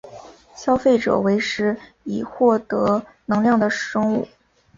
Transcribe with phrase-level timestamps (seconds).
[0.55, 4.27] 消费者为食以获得能量的生物。